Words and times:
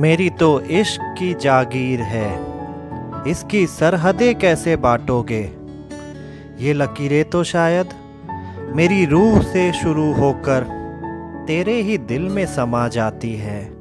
मेरी 0.00 0.30
तो 0.30 0.60
इश्क 0.60 1.00
की 1.18 1.34
जागीर 1.34 2.00
है। 2.00 2.30
इसकी 3.30 3.66
सरहदें 3.66 4.34
कैसे 4.38 4.76
बांटोगे? 4.76 5.40
ये 6.58 6.72
लकीरें 6.72 7.24
तो 7.24 7.44
शायद 7.44 7.88
मेरी 8.76 9.04
रूह 9.04 9.42
से 9.42 9.72
शुरू 9.72 10.12
होकर 10.12 10.66
तेरे 11.48 11.74
ही 11.82 11.98
दिल 11.98 12.22
में 12.22 12.46
समा 12.46 12.88
जाती 12.88 13.34
है। 13.36 13.77